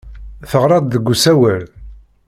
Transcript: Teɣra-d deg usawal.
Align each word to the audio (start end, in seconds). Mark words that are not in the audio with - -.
Teɣra-d 0.49 0.85
deg 0.93 1.05
usawal. 1.13 1.65